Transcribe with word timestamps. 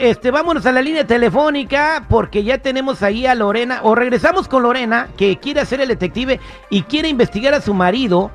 Este, 0.00 0.30
vámonos 0.30 0.64
a 0.64 0.72
la 0.72 0.80
línea 0.80 1.06
telefónica 1.06 2.06
porque 2.08 2.42
ya 2.42 2.56
tenemos 2.56 3.02
ahí 3.02 3.26
a 3.26 3.34
Lorena, 3.34 3.80
o 3.82 3.94
regresamos 3.94 4.48
con 4.48 4.62
Lorena, 4.62 5.08
que 5.18 5.38
quiere 5.38 5.60
hacer 5.60 5.82
el 5.82 5.88
detective 5.88 6.40
y 6.70 6.84
quiere 6.84 7.10
investigar 7.10 7.52
a 7.52 7.60
su 7.60 7.74
marido 7.74 8.30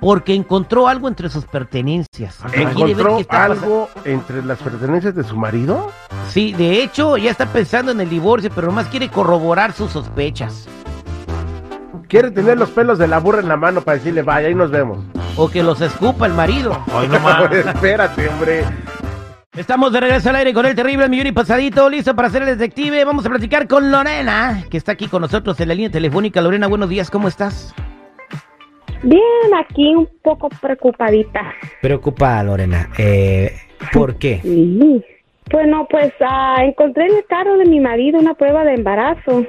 porque 0.00 0.34
encontró 0.34 0.86
algo 0.86 1.08
entre 1.08 1.28
sus 1.28 1.46
pertenencias. 1.46 2.38
¿Encontró 2.52 3.18
algo 3.28 3.90
entre 4.04 4.44
las 4.44 4.60
pertenencias 4.60 5.16
de 5.16 5.24
su 5.24 5.36
marido? 5.36 5.90
Sí, 6.28 6.52
de 6.52 6.80
hecho, 6.80 7.16
ya 7.16 7.32
está 7.32 7.46
pensando 7.46 7.90
en 7.90 8.00
el 8.00 8.08
divorcio, 8.08 8.48
pero 8.54 8.68
nomás 8.68 8.86
quiere 8.86 9.08
corroborar 9.08 9.72
sus 9.72 9.90
sospechas. 9.90 10.68
Quiere 12.06 12.30
tener 12.30 12.56
los 12.56 12.70
pelos 12.70 13.00
de 13.00 13.08
la 13.08 13.18
burra 13.18 13.40
en 13.40 13.48
la 13.48 13.56
mano 13.56 13.80
para 13.80 13.98
decirle, 13.98 14.22
vaya, 14.22 14.46
ahí 14.46 14.54
nos 14.54 14.70
vemos. 14.70 14.98
O 15.36 15.50
que 15.50 15.64
los 15.64 15.80
escupa 15.80 16.26
el 16.26 16.34
marido. 16.34 16.80
Espérate, 17.50 18.28
hombre. 18.28 18.64
Estamos 19.56 19.92
de 19.92 19.98
regreso 19.98 20.30
al 20.30 20.36
aire 20.36 20.54
con 20.54 20.64
el 20.64 20.76
terrible 20.76 21.08
millón 21.08 21.26
y 21.26 21.32
pasadito, 21.32 21.90
listo 21.90 22.14
para 22.14 22.30
ser 22.30 22.42
el 22.42 22.56
detective. 22.56 23.04
Vamos 23.04 23.26
a 23.26 23.30
platicar 23.30 23.66
con 23.66 23.90
Lorena, 23.90 24.62
que 24.70 24.76
está 24.76 24.92
aquí 24.92 25.08
con 25.08 25.22
nosotros 25.22 25.58
en 25.60 25.66
la 25.66 25.74
línea 25.74 25.90
telefónica. 25.90 26.40
Lorena, 26.40 26.68
buenos 26.68 26.88
días, 26.88 27.10
¿cómo 27.10 27.26
estás? 27.26 27.74
Bien, 29.02 29.20
aquí 29.58 29.92
un 29.92 30.08
poco 30.22 30.50
preocupadita. 30.60 31.52
Preocupada, 31.82 32.44
Lorena. 32.44 32.90
Eh, 32.96 33.52
¿Por 33.92 34.18
qué? 34.18 34.38
Sí. 34.40 35.04
Bueno, 35.50 35.84
pues 35.90 36.12
ah, 36.20 36.58
encontré 36.62 37.06
en 37.06 37.16
el 37.16 37.24
carro 37.26 37.58
de 37.58 37.64
mi 37.64 37.80
marido 37.80 38.20
una 38.20 38.34
prueba 38.34 38.62
de 38.62 38.74
embarazo 38.74 39.44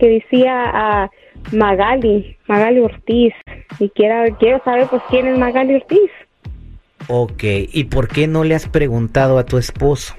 que 0.00 0.08
decía 0.08 0.64
a 0.74 1.10
Magali, 1.52 2.36
Magali 2.48 2.80
Ortiz. 2.80 3.32
Y 3.78 3.90
quiero, 3.90 4.36
quiero 4.38 4.60
saber 4.64 4.88
pues 4.88 5.02
quién 5.08 5.28
es 5.28 5.38
Magali 5.38 5.76
Ortiz. 5.76 6.10
Ok, 7.08 7.42
¿y 7.72 7.84
por 7.84 8.08
qué 8.08 8.26
no 8.26 8.42
le 8.44 8.54
has 8.54 8.68
preguntado 8.68 9.38
a 9.38 9.44
tu 9.44 9.58
esposo? 9.58 10.14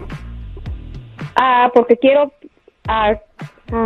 Ah, 1.36 1.70
porque 1.74 1.98
quiero 1.98 2.32
ah, 2.88 3.16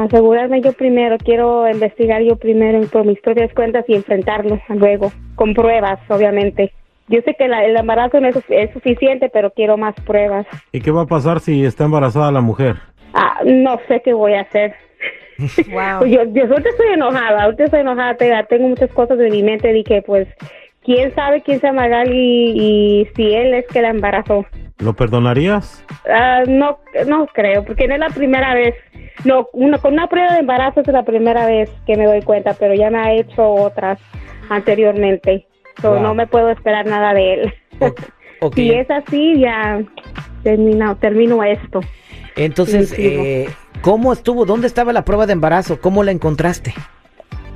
asegurarme 0.06 0.62
yo 0.62 0.74
primero, 0.74 1.18
quiero 1.18 1.70
investigar 1.70 2.22
yo 2.22 2.36
primero 2.36 2.82
por 2.88 3.06
mis 3.06 3.20
propias 3.20 3.52
cuentas 3.54 3.86
y 3.88 3.96
enfrentarlo 3.96 4.60
luego, 4.70 5.12
con 5.36 5.54
pruebas, 5.54 6.00
obviamente. 6.10 6.72
Yo 7.08 7.20
sé 7.26 7.36
que 7.38 7.48
la- 7.48 7.66
el 7.66 7.76
embarazo 7.76 8.20
no 8.22 8.28
es, 8.30 8.38
es 8.50 8.72
suficiente, 8.72 9.30
pero 9.34 9.52
quiero 9.52 9.76
más 9.78 9.96
pruebas. 10.06 10.46
¿Y 10.72 10.80
qué 10.80 10.92
va 10.92 11.02
a 11.02 11.08
pasar 11.08 11.40
si 11.40 11.66
está 11.66 11.86
embarazada 11.86 12.32
la 12.32 12.42
mujer? 12.42 12.78
Ah, 13.14 13.40
no 13.44 13.80
sé 13.88 14.02
qué 14.04 14.14
voy 14.14 14.34
a 14.34 14.42
hacer. 14.42 14.74
Wow. 15.72 16.06
Yo, 16.06 16.24
yo 16.26 16.44
ahorita 16.44 16.70
estoy 16.70 16.88
enojada, 16.94 17.44
ahorita 17.46 17.64
estoy 17.64 17.80
enojada, 17.80 18.14
te- 18.16 18.32
tengo 18.48 18.68
muchas 18.68 18.92
cosas 18.92 19.20
en 19.20 19.32
mi 19.32 19.42
mente 19.42 19.84
que 19.84 20.04
pues, 20.04 20.28
quién 20.84 21.14
sabe 21.16 21.42
quién 21.42 21.60
sea 21.60 21.74
Magali 21.74 22.54
y 22.56 23.08
si 23.16 23.34
él 23.34 23.54
es 23.54 23.66
que 23.68 23.82
la 23.82 23.90
embarazó. 23.90 24.46
¿Lo 24.80 24.94
perdonarías? 24.94 25.86
Ah, 26.10 26.44
no, 26.48 26.80
no 27.08 27.28
creo, 27.28 27.64
porque 27.64 27.88
no 27.88 27.94
es 27.94 28.00
la 28.00 28.10
primera 28.10 28.54
vez. 28.56 28.76
No, 29.26 29.48
una, 29.54 29.78
con 29.78 29.94
una 29.94 30.08
prueba 30.08 30.34
de 30.34 30.40
embarazo 30.40 30.82
es 30.82 30.88
la 30.88 31.04
primera 31.04 31.46
vez 31.46 31.70
que 31.86 31.96
me 31.96 32.06
doy 32.06 32.22
cuenta, 32.24 32.56
pero 32.60 32.74
ya 32.74 32.90
me 32.90 32.98
ha 32.98 33.14
hecho 33.14 33.44
otras 33.48 34.00
anteriormente. 34.50 35.48
So, 35.82 35.92
Wow. 35.94 36.02
No 36.02 36.14
me 36.16 36.28
puedo 36.28 36.50
esperar 36.50 36.86
nada 36.86 37.14
de 37.14 37.34
él. 37.34 37.54
Si 38.56 38.72
es 38.72 38.90
así, 38.90 39.40
ya 39.40 39.84
termino, 40.42 40.96
termino 40.98 41.44
esto. 41.44 41.80
entonces, 42.36 42.92
eh, 42.98 43.48
¿cómo 43.82 44.12
estuvo? 44.14 44.46
¿Dónde 44.46 44.66
estaba 44.66 44.94
la 44.94 45.06
prueba 45.06 45.28
de 45.28 45.34
embarazo? 45.34 45.80
¿Cómo 45.80 46.04
la 46.04 46.10
encontraste? 46.10 46.74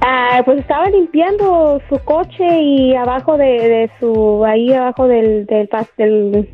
Ah, 0.07 0.41
pues 0.45 0.59
estaba 0.59 0.88
limpiando 0.89 1.81
su 1.89 1.97
coche 1.99 2.45
y 2.61 2.95
abajo 2.95 3.38
de, 3.38 3.45
de 3.45 3.91
su, 3.99 4.45
ahí 4.45 4.71
abajo 4.71 5.07
del, 5.07 5.47
del, 5.47 5.67
pas- 5.67 5.89
del, 5.97 6.47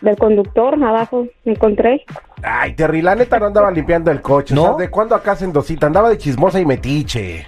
del 0.00 0.16
conductor, 0.16 0.74
abajo 0.82 1.28
me 1.44 1.52
encontré. 1.52 2.04
Ay, 2.42 2.74
Terry, 2.74 3.02
la 3.02 3.14
neta 3.14 3.38
no 3.38 3.46
andaba 3.46 3.70
limpiando 3.70 4.10
el 4.10 4.20
coche. 4.20 4.54
¿No? 4.56 4.62
O 4.62 4.66
sea, 4.66 4.86
¿de 4.86 4.90
cuándo 4.90 5.14
acá 5.14 5.32
hacen 5.32 5.52
dosita? 5.52 5.86
Andaba 5.86 6.08
de 6.10 6.18
chismosa 6.18 6.58
y 6.60 6.66
metiche. 6.66 7.46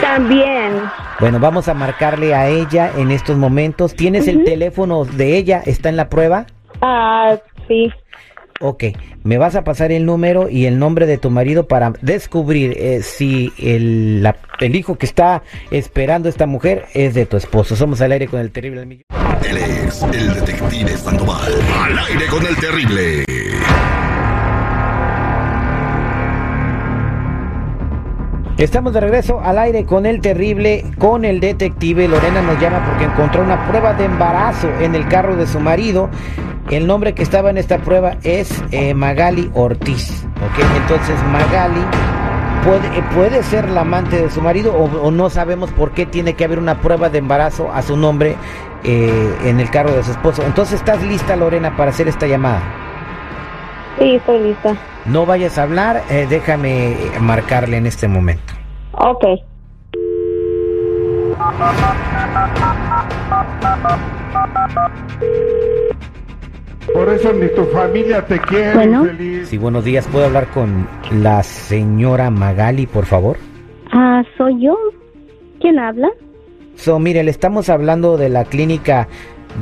También. 0.00 0.72
Bueno, 1.20 1.40
vamos 1.40 1.68
a 1.68 1.74
marcarle 1.74 2.34
a 2.34 2.48
ella 2.48 2.90
en 2.96 3.10
estos 3.10 3.36
momentos. 3.38 3.94
¿Tienes 3.94 4.28
el 4.28 4.44
teléfono 4.44 5.04
de 5.06 5.38
ella? 5.38 5.62
¿Está 5.64 5.88
en 5.88 5.96
la 5.96 6.08
prueba? 6.10 6.44
Ah, 6.82 7.36
sí. 7.66 7.90
Ok, 8.60 8.84
me 9.22 9.38
vas 9.38 9.54
a 9.54 9.62
pasar 9.62 9.92
el 9.92 10.04
número 10.04 10.48
y 10.48 10.66
el 10.66 10.80
nombre 10.80 11.06
de 11.06 11.16
tu 11.16 11.30
marido 11.30 11.68
para 11.68 11.92
descubrir 12.02 12.74
eh, 12.76 13.02
si 13.02 13.52
el, 13.56 14.20
la- 14.22 14.36
el 14.58 14.74
hijo 14.74 14.96
que 14.98 15.06
está 15.06 15.44
esperando 15.70 16.28
esta 16.28 16.46
mujer 16.46 16.86
es 16.92 17.14
de 17.14 17.24
tu 17.24 17.36
esposo. 17.36 17.76
Somos 17.76 18.00
al 18.00 18.10
aire 18.10 18.26
con 18.26 18.40
el 18.40 18.50
terrible. 18.50 18.82
Él 18.82 19.56
es 19.56 20.02
el 20.02 20.34
detective 20.34 20.88
Sandoval. 20.96 21.52
Al 21.84 21.98
aire 22.00 22.26
con 22.26 22.44
el 22.44 22.56
terrible. 22.56 23.24
Estamos 28.58 28.92
de 28.92 28.98
regreso 29.00 29.40
al 29.40 29.56
aire 29.56 29.84
con 29.84 30.04
el 30.04 30.20
terrible, 30.20 30.84
con 30.98 31.24
el 31.24 31.38
detective. 31.38 32.08
Lorena 32.08 32.42
nos 32.42 32.60
llama 32.60 32.84
porque 32.88 33.04
encontró 33.04 33.44
una 33.44 33.68
prueba 33.68 33.94
de 33.94 34.04
embarazo 34.06 34.68
en 34.80 34.96
el 34.96 35.06
carro 35.06 35.36
de 35.36 35.46
su 35.46 35.60
marido. 35.60 36.10
El 36.70 36.86
nombre 36.86 37.14
que 37.14 37.22
estaba 37.22 37.48
en 37.48 37.56
esta 37.56 37.78
prueba 37.78 38.16
es 38.24 38.62
eh, 38.72 38.92
Magali 38.92 39.50
Ortiz. 39.54 40.24
¿ok? 40.36 40.64
Entonces 40.82 41.16
Magali 41.32 41.80
puede, 42.62 42.98
eh, 42.98 43.02
puede 43.14 43.42
ser 43.42 43.70
la 43.70 43.80
amante 43.80 44.20
de 44.20 44.30
su 44.30 44.42
marido 44.42 44.74
o, 44.74 44.84
o 45.06 45.10
no 45.10 45.30
sabemos 45.30 45.70
por 45.70 45.92
qué 45.92 46.04
tiene 46.04 46.34
que 46.34 46.44
haber 46.44 46.58
una 46.58 46.80
prueba 46.80 47.08
de 47.08 47.18
embarazo 47.18 47.72
a 47.72 47.80
su 47.80 47.96
nombre 47.96 48.36
eh, 48.84 49.34
en 49.44 49.60
el 49.60 49.70
carro 49.70 49.92
de 49.92 50.02
su 50.02 50.10
esposo. 50.10 50.42
Entonces 50.44 50.74
estás 50.80 51.02
lista 51.02 51.36
Lorena 51.36 51.74
para 51.76 51.90
hacer 51.90 52.06
esta 52.06 52.26
llamada. 52.26 52.60
Sí, 53.98 54.16
estoy 54.16 54.40
lista. 54.40 54.76
No 55.06 55.24
vayas 55.24 55.58
a 55.58 55.62
hablar, 55.62 56.02
eh, 56.10 56.26
déjame 56.28 56.96
marcarle 57.20 57.78
en 57.78 57.86
este 57.86 58.06
momento. 58.08 58.52
Ok. 58.92 59.24
Por 66.92 67.08
eso 67.10 67.32
ni 67.32 67.48
tu 67.48 67.64
familia 67.66 68.24
te 68.26 68.38
quiere, 68.40 68.74
Bueno. 68.74 69.02
infeliz. 69.06 69.48
Sí, 69.48 69.58
buenos 69.58 69.84
días. 69.84 70.06
¿Puedo 70.08 70.24
hablar 70.26 70.48
con 70.48 70.86
la 71.12 71.42
señora 71.42 72.30
Magali, 72.30 72.86
por 72.86 73.04
favor? 73.06 73.36
Ah, 73.92 74.22
soy 74.36 74.62
yo. 74.64 74.76
¿Quién 75.60 75.78
habla? 75.78 76.08
So, 76.76 76.98
mire, 76.98 77.22
le 77.24 77.30
estamos 77.30 77.68
hablando 77.68 78.16
de 78.16 78.28
la 78.28 78.44
clínica 78.44 79.08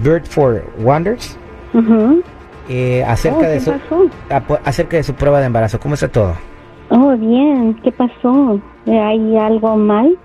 Bird 0.04 0.24
for 0.26 0.62
Wonders 0.78 1.38
Ujú. 1.74 2.22
eh, 2.68 3.02
acerca, 3.06 3.38
Oh, 3.38 3.42
de 3.42 3.54
¿qué 3.54 3.60
su, 3.60 3.70
pasó? 3.72 4.06
apo- 4.30 4.58
acerca 4.64 4.96
de 4.98 5.02
su 5.02 5.14
prueba 5.14 5.40
de 5.40 5.46
embarazo. 5.46 5.80
¿Cómo 5.80 5.94
está 5.94 6.08
todo? 6.08 6.34
Oh, 6.90 7.16
bien. 7.16 7.74
¿Qué 7.82 7.90
pasó? 7.92 8.60
¿Hay 8.86 9.36
algo 9.36 9.76
mal? 9.76 10.16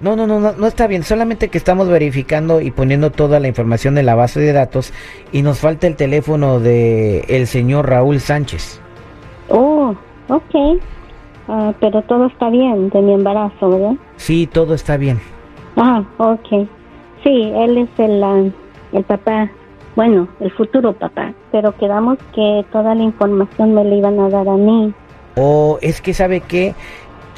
No, 0.00 0.16
no, 0.16 0.26
no, 0.26 0.40
no, 0.40 0.52
no 0.52 0.66
está 0.66 0.86
bien. 0.86 1.02
Solamente 1.02 1.48
que 1.48 1.58
estamos 1.58 1.88
verificando 1.88 2.60
y 2.60 2.70
poniendo 2.70 3.10
toda 3.10 3.38
la 3.38 3.48
información 3.48 3.98
en 3.98 4.06
la 4.06 4.14
base 4.14 4.40
de 4.40 4.52
datos 4.52 4.92
y 5.30 5.42
nos 5.42 5.60
falta 5.60 5.86
el 5.86 5.96
teléfono 5.96 6.58
de 6.58 7.20
el 7.28 7.46
señor 7.46 7.88
Raúl 7.88 8.20
Sánchez. 8.20 8.80
Oh, 9.48 9.94
ok. 10.28 10.80
Ah, 11.48 11.74
pero 11.80 12.00
todo 12.02 12.26
está 12.26 12.48
bien 12.48 12.88
de 12.90 13.02
mi 13.02 13.12
embarazo, 13.12 13.70
¿verdad? 13.70 13.94
Sí, 14.16 14.46
todo 14.46 14.72
está 14.74 14.96
bien. 14.96 15.20
Ah, 15.76 16.02
ok. 16.18 16.66
Sí, 17.22 17.52
él 17.54 17.76
es 17.76 17.88
el, 17.98 18.52
el 18.92 19.04
papá, 19.04 19.50
bueno, 19.96 20.28
el 20.40 20.50
futuro 20.52 20.92
papá, 20.92 21.34
pero 21.52 21.76
quedamos 21.76 22.18
que 22.34 22.64
toda 22.72 22.94
la 22.94 23.02
información 23.02 23.74
me 23.74 23.84
la 23.84 23.94
iban 23.94 24.18
a 24.20 24.30
dar 24.30 24.48
a 24.48 24.56
mí. 24.56 24.94
O 25.36 25.78
es 25.82 26.00
que 26.00 26.14
sabe 26.14 26.40
que 26.40 26.74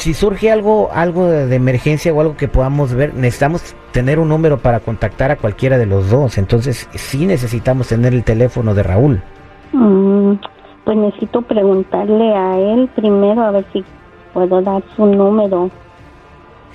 si 0.03 0.15
surge 0.15 0.51
algo, 0.51 0.91
algo 0.93 1.27
de, 1.27 1.55
emergencia 1.55 2.13
o 2.13 2.21
algo 2.21 2.37
que 2.37 2.49
podamos 2.49 2.93
ver, 2.93 3.15
necesitamos 3.15 3.77
tener 3.93 4.19
un 4.19 4.31
número 4.31 4.59
para 4.59 4.81
contactar 4.81 5.31
a 5.31 5.37
cualquiera 5.37 5.79
de 5.79 5.87
los 5.87 6.11
dos. 6.11 6.39
Entonces 6.39 6.89
sí 6.93 7.25
necesitamos 7.25 7.87
tener 7.87 8.13
el 8.13 8.25
teléfono 8.25 8.75
de 8.75 8.83
Raúl. 8.83 9.23
Mm, 9.73 10.33
pues 10.83 10.97
necesito 10.97 11.43
preguntarle 11.43 12.35
a 12.35 12.59
él 12.59 12.91
primero 12.97 13.43
a 13.43 13.53
ver 13.53 13.65
si 13.73 13.85
puedo 14.35 14.61
dar 14.61 14.83
su 14.97 15.07
número. 15.07 15.71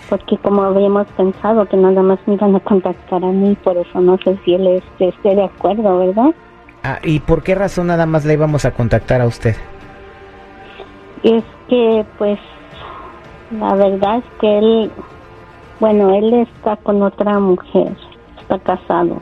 Porque 0.10 0.38
como 0.38 0.64
habíamos 0.64 1.08
pensado 1.18 1.66
que 1.66 1.76
nada 1.76 2.02
más 2.02 2.20
me 2.28 2.36
iban 2.36 2.56
a 2.56 2.62
contactar 2.62 3.26
a 3.26 3.28
mí, 3.28 3.58
por 3.62 3.76
eso 3.76 4.00
no 4.00 4.18
sé 4.24 4.40
si 4.46 4.54
él 4.54 4.68
este, 4.68 5.10
esté 5.10 5.36
de 5.36 5.44
acuerdo, 5.44 5.98
¿verdad? 5.98 6.34
Ah, 6.82 7.00
¿Y 7.04 7.20
por 7.20 7.44
qué 7.44 7.56
razón 7.56 7.88
nada 7.88 8.06
más 8.06 8.24
le 8.24 8.36
íbamos 8.36 8.64
a 8.64 8.72
contactar 8.72 9.20
a 9.20 9.26
usted? 9.26 9.58
Es 11.24 11.44
que, 11.68 12.06
pues, 12.18 12.40
la 13.52 13.76
verdad 13.76 14.18
es 14.18 14.24
que 14.40 14.58
él, 14.58 14.92
bueno, 15.80 16.14
él 16.16 16.34
está 16.34 16.76
con 16.78 17.02
otra 17.02 17.40
mujer, 17.40 17.96
está 18.42 18.60
casado. 18.60 19.22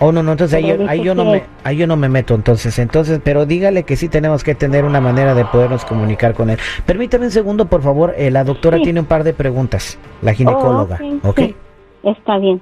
Oh, 0.00 0.12
no, 0.12 0.22
no, 0.22 0.30
entonces 0.32 0.54
ahí, 0.62 0.70
ahí 0.88 1.02
yo 1.02 1.12
no 1.14 1.24
me, 1.24 1.42
ahí 1.64 1.76
yo 1.76 1.88
no 1.88 1.96
me 1.96 2.08
meto 2.08 2.34
entonces, 2.36 2.78
entonces, 2.78 3.20
pero 3.24 3.46
dígale 3.46 3.82
que 3.82 3.96
sí 3.96 4.08
tenemos 4.08 4.44
que 4.44 4.54
tener 4.54 4.84
una 4.84 5.00
manera 5.00 5.34
de 5.34 5.44
podernos 5.44 5.84
comunicar 5.84 6.34
con 6.34 6.50
él. 6.50 6.58
Permítame 6.86 7.24
un 7.24 7.32
segundo, 7.32 7.64
por 7.66 7.82
favor, 7.82 8.14
eh, 8.16 8.30
la 8.30 8.44
doctora 8.44 8.76
Sí. 8.76 8.84
tiene 8.84 9.00
un 9.00 9.06
par 9.06 9.24
de 9.24 9.32
preguntas, 9.32 9.98
la 10.22 10.34
ginecóloga, 10.34 11.00
Oh, 11.24 11.30
¿ok? 11.30 11.38
sí, 11.40 11.56
está 12.04 12.38
bien. 12.38 12.60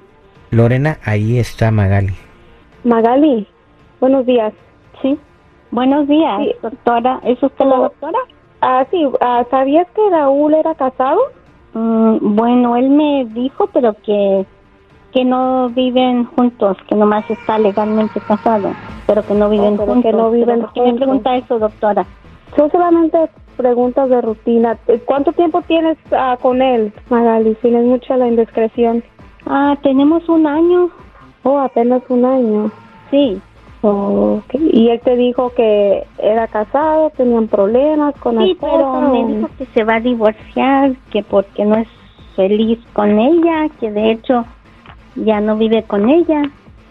Lorena, 0.49 0.97
ahí 1.03 1.37
está 1.37 1.69
Magali. 1.69 2.15
Magali, 2.83 3.47
buenos 3.99 4.25
días. 4.25 4.53
Sí. 5.03 5.19
Buenos 5.69 6.07
días, 6.07 6.39
Sí. 6.39 6.53
doctora. 6.63 7.19
¿Es 7.23 7.43
usted 7.43 7.65
la 7.65 7.75
Oh. 7.75 7.81
doctora? 7.83 8.17
Ah, 8.61 8.85
sí, 8.91 9.05
ah, 9.21 9.45
¿sabías 9.51 9.87
que 9.95 10.09
Raúl 10.09 10.53
era 10.53 10.73
casado? 10.75 11.19
Mm, 11.73 12.35
bueno, 12.35 12.75
él 12.75 12.89
me 12.89 13.25
dijo, 13.25 13.67
pero 13.73 13.93
que 14.03 14.45
que 15.13 15.23
no 15.23 15.69
viven 15.69 16.25
juntos, 16.25 16.77
que 16.87 16.93
nomás 16.93 17.27
está 17.29 17.57
legalmente 17.57 18.19
casado, 18.19 18.73
pero 19.07 19.25
que 19.25 19.33
no 19.33 19.49
viven 19.49 19.73
Oh, 19.75 19.77
pero 19.77 19.93
juntos. 19.93 20.11
que 20.11 20.17
no 20.17 20.31
viven 20.31 20.47
¿Pero 20.59 20.61
¿Por 20.61 20.73
qué 20.73 20.81
me 20.91 20.93
pregunta 20.93 21.35
eso, 21.37 21.59
doctora? 21.59 22.05
Son 22.55 22.69
solamente 22.71 23.29
preguntas 23.55 24.09
de 24.09 24.21
rutina. 24.21 24.77
Eh, 24.87 25.01
¿Cuánto 25.05 25.31
tiempo 25.31 25.61
tienes 25.63 25.97
ah, 26.11 26.37
con 26.41 26.61
él, 26.61 26.93
Magali? 27.09 27.57
Si 27.61 27.71
no 27.71 27.79
es 27.79 27.85
mucha 27.85 28.17
la 28.17 28.27
indiscreción. 28.27 29.03
Ah, 29.45 29.75
tenemos 29.81 30.27
un 30.29 30.45
año. 30.45 30.89
Oh, 31.43 31.57
apenas 31.59 32.01
un 32.09 32.25
año. 32.25 32.71
Sí. 33.09 33.41
Oh, 33.89 34.35
ok. 34.45 34.55
Y 34.59 34.89
él 34.89 34.99
te 35.01 35.15
dijo 35.15 35.51
que 35.55 36.05
era 36.19 36.47
casado, 36.47 37.09
tenían 37.11 37.47
problemas 37.47 38.15
con 38.19 38.37
Sí, 38.39 38.51
esposa, 38.51 38.71
pero 38.77 39.01
me 39.11 39.23
o- 39.23 39.27
dijo 39.27 39.49
que 39.57 39.65
se 39.67 39.83
va 39.83 39.95
a 39.95 39.99
divorciar, 39.99 40.91
que 41.11 41.23
porque 41.23 41.65
no 41.65 41.75
es 41.77 41.87
feliz 42.35 42.79
con 42.93 43.17
ella, 43.19 43.67
que 43.79 43.91
de 43.91 44.11
hecho 44.11 44.45
ya 45.15 45.39
no 45.41 45.55
vive 45.57 45.83
con 45.83 46.09
ella, 46.09 46.43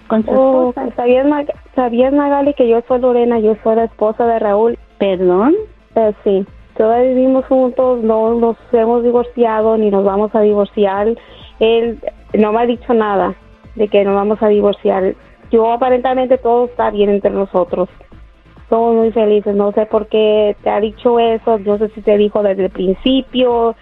con 0.08 0.24
su 0.24 0.30
Oh, 0.32 0.70
esposa. 0.70 0.94
¿sabías, 0.96 1.26
Mag- 1.26 1.52
¿Sabías, 1.74 2.12
Magali, 2.12 2.54
que 2.54 2.68
yo 2.68 2.80
soy 2.88 3.00
Lorena? 3.00 3.38
Yo 3.38 3.54
soy 3.62 3.76
la 3.76 3.84
esposa 3.84 4.26
de 4.26 4.38
Raúl. 4.38 4.78
¿Perdón? 4.98 5.54
Eh, 5.94 6.12
sí, 6.24 6.46
todavía 6.76 7.10
vivimos 7.10 7.44
juntos, 7.46 8.02
no 8.02 8.34
nos 8.34 8.56
hemos 8.72 9.02
divorciado 9.02 9.76
ni 9.76 9.90
nos 9.90 10.04
vamos 10.04 10.34
a 10.34 10.40
divorciar. 10.40 11.08
Él 11.60 11.98
no 12.34 12.52
me 12.52 12.60
ha 12.60 12.66
dicho 12.66 12.94
nada 12.94 13.34
de 13.74 13.88
que 13.88 14.04
nos 14.04 14.14
vamos 14.14 14.42
a 14.42 14.48
divorciar. 14.48 15.14
Yo 15.50 15.72
aparentemente 15.72 16.38
todo 16.38 16.66
está 16.66 16.90
bien 16.90 17.10
entre 17.10 17.30
nosotros. 17.30 17.88
Somos 18.68 18.96
muy 18.96 19.12
felices. 19.12 19.54
No 19.54 19.72
sé 19.72 19.86
por 19.86 20.06
qué 20.08 20.56
te 20.62 20.70
ha 20.70 20.80
dicho 20.80 21.18
eso. 21.18 21.58
No 21.58 21.78
sé 21.78 21.88
si 21.90 22.02
te 22.02 22.16
dijo 22.16 22.42
desde 22.42 22.64
el 22.64 22.70
principio. 22.70 23.76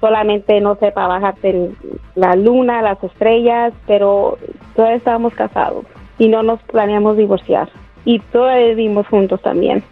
Solamente, 0.00 0.60
no 0.60 0.76
sé, 0.76 0.92
para 0.92 1.08
bajarte 1.08 1.70
la 2.14 2.34
luna, 2.36 2.82
las 2.82 3.02
estrellas. 3.04 3.72
Pero 3.86 4.38
todavía 4.74 4.96
estábamos 4.96 5.34
casados 5.34 5.84
y 6.18 6.28
no 6.28 6.42
nos 6.42 6.62
planeamos 6.62 7.16
divorciar. 7.16 7.68
Y 8.04 8.18
todavía 8.18 8.68
vivimos 8.68 9.06
juntos 9.08 9.40
también. 9.42 9.82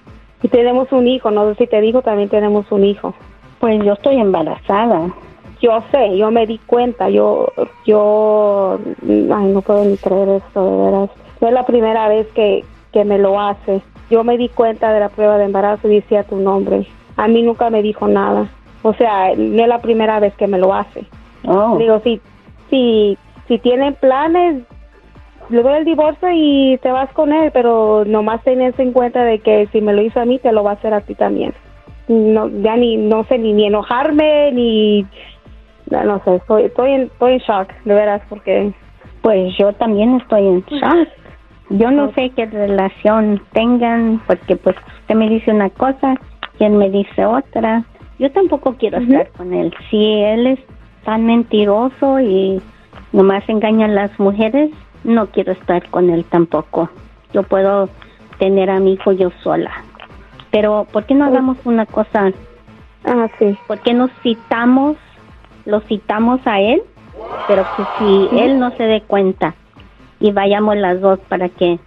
Y 0.43 0.49
tenemos 0.49 0.91
un 0.93 1.09
hijo, 1.09 1.31
no 1.31 1.49
sé 1.49 1.57
si 1.57 1.67
te 1.67 1.81
dijo, 1.81 2.03
también 2.03 2.29
tenemos 2.29 2.71
un 2.71 2.85
hijo. 2.85 3.15
Pues 3.59 3.83
yo 3.85 3.95
estoy 3.95 4.21
embarazada. 4.21 5.09
Yo 5.61 5.83
sé, 5.91 6.17
yo 6.17 6.31
me 6.31 6.47
di 6.47 6.59
cuenta, 6.59 7.09
yo, 7.09 7.53
yo, 7.85 8.79
ay, 9.03 9.53
no 9.53 9.61
puedo 9.63 9.85
ni 9.85 9.97
creer 9.97 10.29
esto, 10.29 10.65
de 10.65 10.85
veras. 10.85 11.11
No 11.41 11.49
es 11.49 11.55
la 11.55 11.67
primera 11.67 12.09
vez 12.09 12.27
que, 12.29 12.65
que 12.93 13.05
me 13.05 13.19
lo 13.19 13.41
hace. 13.41 13.83
Yo 14.11 14.23
me 14.25 14.39
di 14.39 14.49
cuenta 14.49 14.93
de 14.93 15.01
la 15.01 15.09
prueba 15.09 15.37
de 15.37 15.45
embarazo 15.45 15.89
y 15.89 15.97
decía 15.97 16.23
tu 16.23 16.37
nombre. 16.37 16.87
A 17.17 17.27
mí 17.27 17.43
nunca 17.43 17.71
me 17.71 17.83
dijo 17.83 18.07
nada. 18.07 18.49
O 18.83 18.95
sea, 18.95 19.35
no 19.37 19.63
es 19.63 19.69
la 19.69 19.81
primera 19.81 20.21
vez 20.21 20.35
que 20.35 20.47
me 20.47 20.59
lo 20.59 20.73
hace. 20.73 21.05
Oh. 21.45 21.77
Digo, 21.77 22.01
si, 22.05 22.21
si, 22.71 23.19
si 23.49 23.59
tienen 23.59 23.95
planes, 23.95 24.63
le 25.49 25.63
doy 25.63 25.79
el 25.79 25.85
divorcio 25.85 26.29
y 26.33 26.79
te 26.83 26.91
vas 26.91 27.11
con 27.13 27.33
él, 27.33 27.51
pero 27.53 28.05
nomás 28.05 28.43
tenés 28.45 28.79
en 28.79 28.93
cuenta 28.93 29.25
de 29.25 29.41
que 29.41 29.67
si 29.73 29.81
me 29.81 29.93
lo 29.93 30.03
hizo 30.03 30.21
a 30.21 30.25
mí, 30.25 30.39
te 30.39 30.53
lo 30.53 30.63
va 30.63 30.73
a 30.73 30.75
hacer 30.75 30.95
a 30.95 31.01
ti 31.01 31.15
también. 31.15 31.55
No, 32.07 32.49
ya 32.49 32.77
ni, 32.77 32.97
no 32.97 33.25
sé, 33.25 33.39
ni, 33.39 33.53
ni 33.53 33.67
enojarme, 33.67 34.53
ni, 34.53 35.07
no 35.91 36.23
sé, 36.25 36.37
estoy, 36.37 36.65
estoy, 36.65 36.93
en, 36.93 37.03
estoy 37.03 37.35
en 37.35 37.39
shock, 37.39 37.73
de 37.85 37.95
veras, 37.95 38.23
porque 38.29 38.73
Pues 39.23 39.57
yo 39.59 39.73
también 39.75 40.17
estoy 40.17 40.47
en 40.47 40.65
shock. 40.65 41.09
Yo 41.71 41.91
no 41.91 42.13
sé 42.13 42.31
qué 42.31 42.47
relación 42.47 43.43
tengan, 43.53 44.23
porque 44.27 44.57
pues 44.57 44.75
usted 45.01 45.15
me 45.15 45.29
dice 45.29 45.53
una 45.53 45.69
cosa, 45.69 46.15
quien 46.57 46.79
me 46.79 46.89
dice 46.89 47.27
otra. 47.27 47.85
Yo 48.19 48.31
tampoco 48.33 48.75
quiero 48.79 48.99
estar 48.99 49.29
con 49.33 49.53
él. 49.53 49.75
Si 49.91 50.03
él 50.03 50.47
es 50.47 50.61
tan 51.05 51.27
mentiroso 51.27 52.21
y 52.21 52.61
nomás 53.13 53.47
engaña 53.49 53.87
a 53.87 53.89
las 53.89 54.19
mujeres, 54.19 54.71
no 55.05 55.27
quiero 55.27 55.53
estar 55.53 55.87
con 55.91 56.11
él 56.11 56.25
tampoco. 56.25 56.89
Yo 57.33 57.43
puedo 57.43 57.91
tener 58.39 58.71
a 58.71 58.81
mi 58.81 58.95
hijo 58.95 59.13
yo 59.13 59.31
sola. 59.43 59.71
Pero, 60.51 60.87
¿por 60.91 61.05
qué 61.05 61.15
no 61.15 61.27
hagamos 61.27 61.59
una 61.65 61.85
cosa? 61.87 62.33
ah, 63.05 63.29
sí. 63.39 63.57
¿Por 63.67 63.81
qué 63.81 63.95
nos 63.95 64.11
citamos, 64.23 64.97
lo 65.69 65.81
citamos 65.83 66.41
a 66.47 66.61
él? 66.61 66.83
Pero 67.47 67.63
que 67.77 67.85
si 67.99 68.29
él 68.39 68.59
no 68.59 68.71
se 68.77 68.85
dé 68.85 69.03
cuenta 69.03 69.55
y 70.19 70.33
vayamos 70.33 70.77
las 70.77 71.01
dos 71.01 71.19
para 71.29 71.49
que 71.51 71.79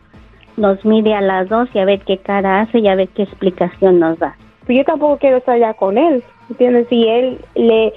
nos 0.56 0.86
mire 0.86 1.16
a 1.16 1.22
las 1.22 1.50
dos 1.50 1.68
y 1.74 1.80
a 1.80 1.86
ver 1.86 2.00
qué 2.02 2.18
cara 2.18 2.62
hace 2.62 2.80
y 2.80 2.88
a 2.88 2.96
ver 2.96 3.10
qué 3.10 3.24
explicación 3.24 4.00
nos 4.00 4.20
da. 4.20 4.38
Pues 4.66 4.78
yo 4.78 4.86
tampoco 4.86 5.18
quiero 5.18 5.38
estar 5.38 5.58
ya 5.58 5.74
con 5.74 5.98
él, 5.98 6.24
¿entiendes? 6.50 6.88
Si 6.90 7.08
él 7.08 7.40
le 7.56 7.94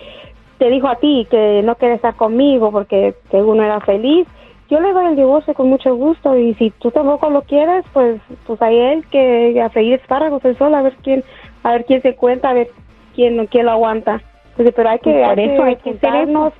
te 0.58 0.70
dijo 0.70 0.88
a 0.88 0.96
ti 0.96 1.26
que 1.30 1.62
no 1.62 1.74
quiere 1.74 1.94
estar 1.94 2.14
conmigo 2.14 2.70
porque 2.70 3.14
según 3.30 3.58
no 3.58 3.64
era 3.64 3.80
feliz, 3.80 4.26
yo 4.70 4.80
le 4.80 4.92
doy 4.92 5.06
el 5.06 5.16
divorcio 5.16 5.52
con 5.52 5.68
mucho 5.68 5.94
gusto 5.94 6.38
y 6.38 6.54
si 6.54 6.70
tú 6.70 6.90
tampoco 6.90 7.28
lo 7.28 7.42
quieres, 7.42 7.84
pues 7.92 8.20
pues 8.46 8.62
a 8.62 8.70
él 8.70 9.04
que 9.10 9.60
a 9.60 9.68
freír 9.68 9.94
espárragos 9.94 10.42
el 10.46 10.56
sol 10.56 10.74
a 10.74 10.80
ver 10.80 10.94
quién 11.02 11.22
a 11.62 11.72
ver 11.72 11.84
quién 11.84 12.00
se 12.00 12.14
cuenta, 12.14 12.48
a 12.50 12.54
ver 12.54 12.70
quién 13.14 13.46
quién 13.48 13.66
lo 13.66 13.72
aguanta. 13.72 14.22
Pero 14.56 14.88
hay 14.88 14.98
que, 15.00 15.10
Y 15.10 15.24
por 15.24 15.38
hay 15.38 15.44
eso 15.46 15.62
que 15.62 15.68
hay 15.68 15.76
que 15.76 15.90
hacer 15.90 16.10
juntarnos. 16.10 16.52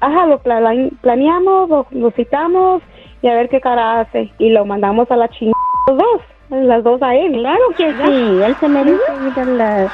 Ajá, 0.00 0.26
lo 0.26 0.38
pla- 0.38 0.72
planeamos, 1.02 1.68
lo, 1.68 1.86
lo 1.90 2.10
citamos 2.12 2.82
y 3.20 3.28
a 3.28 3.34
ver 3.34 3.48
qué 3.50 3.60
cara 3.60 4.00
hace 4.00 4.32
y 4.38 4.48
lo 4.50 4.64
mandamos 4.64 5.10
a 5.10 5.16
la 5.16 5.28
chingada 5.28 5.52
los 5.88 5.98
dos, 5.98 6.22
las 6.48 6.82
dos 6.84 7.02
a 7.02 7.14
él. 7.14 7.32
Claro 7.34 7.62
que 7.76 7.92
sí, 8.06 8.42
él 8.42 8.56
se 8.60 8.68
merece 8.68 9.02
ir 9.20 9.38
a 9.38 9.44
la- 9.44 9.92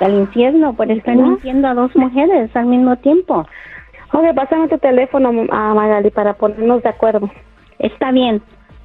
al 0.00 0.14
infierno 0.14 0.74
por 0.74 0.90
estar 0.90 1.14
¿No? 1.16 1.28
mintiendo 1.28 1.68
a 1.68 1.74
dos 1.74 1.94
mujeres 1.96 2.54
al 2.56 2.66
mismo 2.66 2.96
tiempo. 2.96 3.44
Ok, 4.14 4.34
pásame 4.34 4.68
tu 4.68 4.78
teléfono 4.78 5.28
a 5.50 5.74
Magali 5.74 6.10
para 6.10 6.32
ponernos 6.34 6.82
de 6.82 6.88
acuerdo. 6.88 7.28
Está 7.78 8.10
bien. 8.10 8.42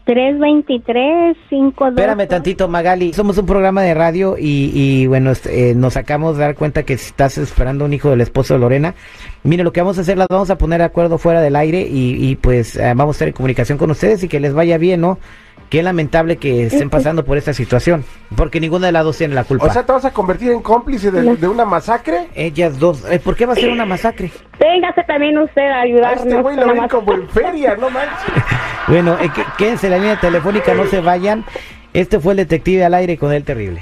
323-52. 0.07 1.89
Espérame 1.89 2.27
tantito, 2.27 2.69
Magali. 2.69 3.11
Somos 3.13 3.37
un 3.37 3.45
programa 3.45 3.83
de 3.83 3.93
radio 3.93 4.37
y, 4.39 4.71
y, 4.73 5.05
bueno, 5.07 5.31
este, 5.31 5.71
eh, 5.71 5.75
nos 5.75 5.97
acabamos 5.97 6.37
de 6.37 6.43
dar 6.45 6.55
cuenta 6.55 6.83
que 6.83 6.93
estás 6.93 7.37
esperando 7.37 7.83
un 7.83 7.93
hijo 7.93 8.09
del 8.09 8.21
esposo 8.21 8.53
de 8.53 8.61
Lorena. 8.61 8.95
Mire, 9.43 9.65
lo 9.65 9.73
que 9.73 9.81
vamos 9.81 9.97
a 9.97 10.01
hacer, 10.01 10.17
las 10.17 10.27
vamos 10.29 10.49
a 10.49 10.57
poner 10.57 10.79
de 10.79 10.85
acuerdo 10.85 11.17
fuera 11.17 11.41
del 11.41 11.57
aire 11.57 11.81
y, 11.81 12.15
y, 12.25 12.35
pues 12.37 12.77
eh, 12.77 12.93
vamos 12.95 13.15
a 13.15 13.17
estar 13.17 13.27
en 13.27 13.33
comunicación 13.33 13.77
con 13.77 13.91
ustedes 13.91 14.23
y 14.23 14.29
que 14.29 14.39
les 14.39 14.53
vaya 14.53 14.77
bien, 14.77 15.01
¿no? 15.01 15.19
Qué 15.69 15.83
lamentable 15.83 16.37
que 16.37 16.65
estén 16.67 16.89
pasando 16.89 17.25
por 17.25 17.37
esta 17.37 17.51
situación, 17.53 18.05
porque 18.37 18.61
ninguna 18.61 18.85
de 18.85 18.93
las 18.93 19.03
dos 19.03 19.17
tiene 19.17 19.35
la 19.35 19.43
culpa. 19.43 19.65
O 19.65 19.69
sea, 19.73 19.85
¿te 19.85 19.91
vas 19.91 20.05
a 20.05 20.11
convertir 20.11 20.51
en 20.51 20.61
cómplice 20.61 21.11
de, 21.11 21.35
de 21.35 21.47
una 21.47 21.65
masacre? 21.65 22.29
Ellas 22.35 22.79
dos, 22.79 23.03
eh, 23.11 23.19
¿por 23.19 23.35
qué 23.35 23.45
va 23.45 23.51
a 23.51 23.55
ser 23.57 23.69
una 23.69 23.85
masacre? 23.85 24.31
Véngase 24.59 25.03
también 25.03 25.37
usted 25.37 25.61
a 25.69 25.79
A 25.79 25.81
ayudarnos. 25.81 26.25
este 26.25 26.41
güey 26.41 26.55
lo 26.55 26.67
ven 26.67 26.87
como 26.87 27.13
en 27.13 27.27
feria, 27.29 27.75
no 27.75 27.89
manches. 27.89 28.43
Bueno, 28.87 29.17
eh, 29.19 29.29
quédense 29.57 29.87
en 29.87 29.91
la 29.91 29.97
línea 29.97 30.19
telefónica, 30.19 30.73
no 30.73 30.85
se 30.85 31.01
vayan. 31.01 31.43
Este 31.93 32.19
fue 32.19 32.31
el 32.33 32.37
detective 32.37 32.85
al 32.85 32.93
aire 32.93 33.17
con 33.17 33.33
el 33.33 33.43
terrible. 33.43 33.81